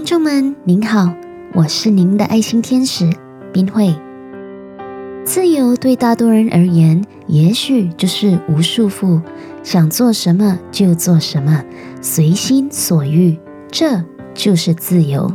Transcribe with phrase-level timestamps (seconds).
[0.00, 1.14] 听众们，您好，
[1.52, 3.10] 我是您的爱心天使
[3.52, 3.94] 冰慧。
[5.26, 9.20] 自由对大多人而言，也许就是无束缚，
[9.62, 11.62] 想做什么就做什么，
[12.00, 13.36] 随心所欲，
[13.70, 14.02] 这
[14.32, 15.30] 就是自由。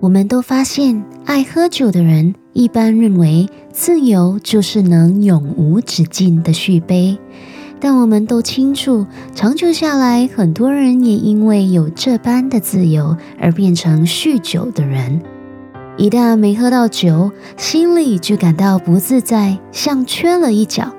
[0.00, 7.16] 我们都发现，爱喝酒的人一般认为，自由就是能永无止境的续杯。
[7.80, 15.20] 但我们都清楚，长久下来，很多人也因为有这般的自由而变成酗酒的人。
[15.96, 20.92] 一旦没喝到酒，心里就感到不自在，像缺了一角，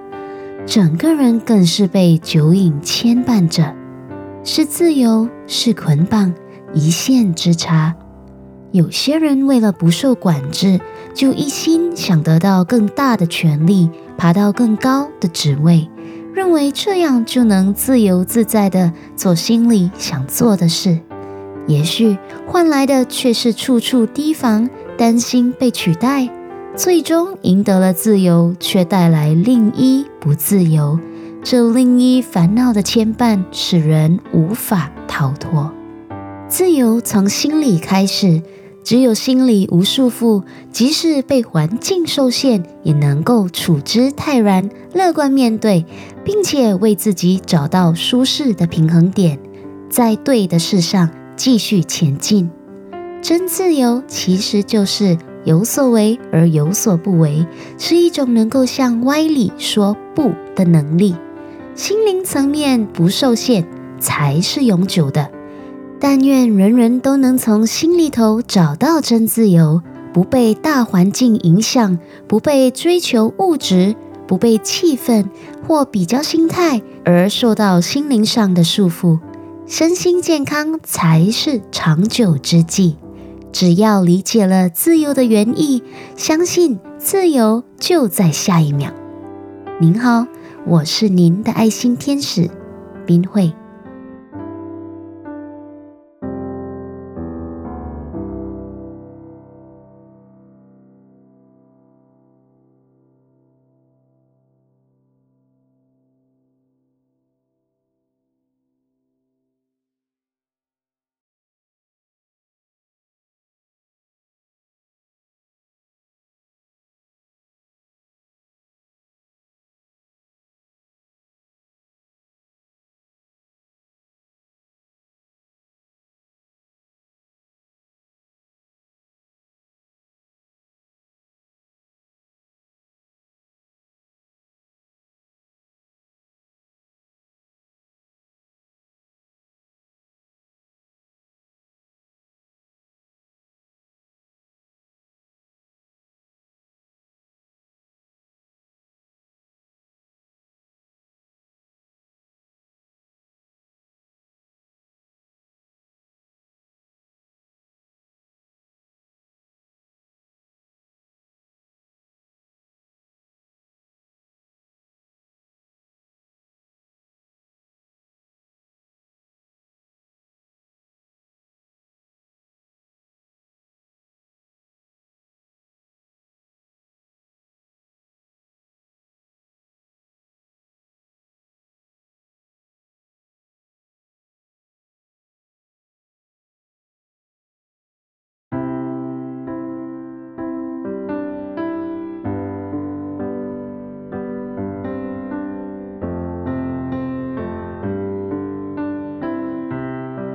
[0.65, 3.75] 整个人更是被酒瘾牵绊着，
[4.43, 6.33] 是自由，是捆绑，
[6.73, 7.95] 一线之差。
[8.71, 10.79] 有些人为了不受管制，
[11.13, 15.89] 就一心想得到更大的权利，爬到更高的职位。
[16.33, 20.99] 认为这样就能自由自在地做心里想做的事，
[21.67, 26.29] 也许换来的却是处处提防，担心被取代，
[26.75, 30.99] 最终赢得了自由，却带来另一不自由。
[31.41, 35.71] 这另一烦恼的牵绊，使人无法逃脱。
[36.47, 38.41] 自由从心里开始。
[38.83, 45.85] 只有心里无束缚，即使被环境受限，也能够处之泰然，乐观面对，
[46.23, 49.37] 并且为自己找到舒适的平衡点，
[49.89, 52.49] 在对的事上继续前进。
[53.21, 57.45] 真自由其实就是有所为而有所不为，
[57.77, 61.13] 是一种能够向歪理说不的能力。
[61.75, 63.67] 心灵层面不受限，
[63.99, 65.29] 才是永久的。
[66.01, 69.81] 但愿人人都能从心里头找到真自由，
[70.13, 75.25] 不被大环境影响，不被追求物质，不被气氛
[75.67, 79.19] 或比较心态而受到心灵上的束缚。
[79.65, 82.95] 身心健康才是长久之计。
[83.51, 85.83] 只要理解了自由的原意，
[86.15, 88.91] 相信自由就在下一秒。
[89.79, 90.27] 您好，
[90.65, 92.49] 我是您的爱心天使
[93.05, 93.51] 冰慧。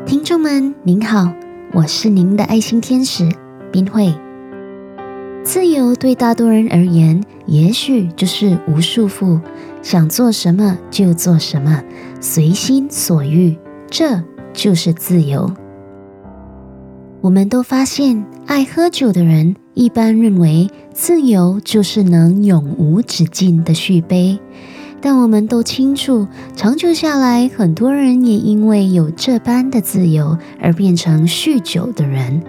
[0.07, 1.33] 听众们，您好，
[1.73, 3.27] 我是您的爱心天使
[3.73, 4.13] 冰慧。
[5.43, 9.41] 自由对大多人而言，也许就是无束缚，
[9.81, 11.83] 想做什么就做什么，
[12.21, 13.57] 随心所欲，
[13.89, 14.23] 这
[14.53, 15.51] 就是自由。
[17.23, 24.39] 我们都发现，爱喝酒的人一般认为，自由就是能永无止境的续杯。
[25.05, 32.43] 但我们都清楚，长久下来，很多人也因为有这般的自由而变成酗酒的人。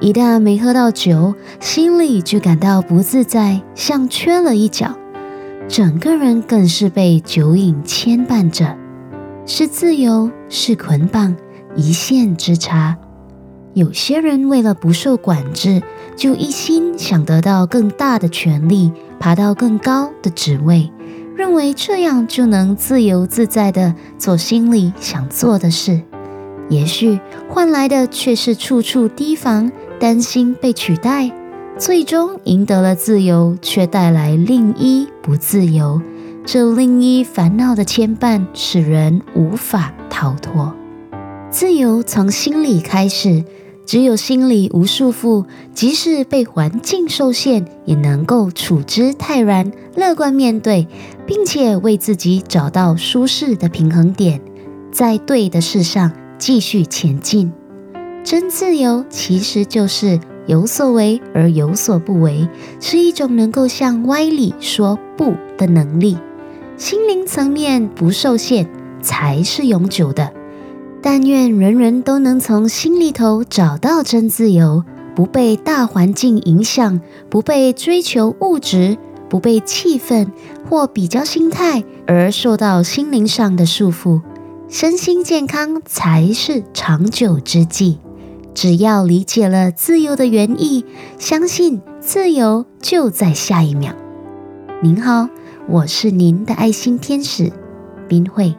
[0.00, 4.96] 一旦没喝到酒，心里就感到不自在，像缺了一角，
[5.68, 8.76] 整个人更是被酒瘾牵绊着，
[9.46, 11.36] 是自由，是捆绑，
[11.76, 12.96] 一线之差。
[13.74, 15.80] 有些人为了不受管制，
[16.16, 18.90] 就一心想得到更大的权利，
[19.20, 20.90] 爬到更高的职位。
[21.36, 26.00] 认为这样就能自由自在地做心里想做的事，
[26.70, 31.30] 也许换来的却是处处提防，担心被取代，
[31.76, 36.00] 最终赢得了自由，却带来另一不自由。
[36.46, 40.72] 这另一烦恼的牵绊，使人无法逃脱。
[41.50, 43.44] 自由从心里开始，
[43.86, 50.86] 只有心里无束缚，即使被环境受限，也能够处之泰然，乐观面对，
[51.24, 54.40] 并且为自己找到舒适的平衡点，
[54.92, 56.12] 在对的事上。
[56.38, 57.50] 继续前进，
[58.22, 62.46] 真自由其实就是有所为而有所不为，
[62.78, 66.18] 是一种能够向歪理说不的能力。
[66.76, 68.68] 心灵层面不受限，
[69.00, 70.30] 才是永久的。
[71.08, 74.82] 但愿人人都能从心里头找到真自由，
[75.14, 77.00] 不被大环境影响，
[77.30, 78.98] 不被追求物质，
[79.28, 80.26] 不被气氛
[80.68, 84.20] 或比较心态而受到心灵上的束缚。
[84.68, 88.00] 身心健康才是长久之计。
[88.52, 90.84] 只要理解了自由的原意，
[91.20, 93.94] 相信自由就在下一秒。
[94.82, 95.28] 您好，
[95.68, 97.52] 我是您的爱心天使
[98.08, 98.56] 冰慧。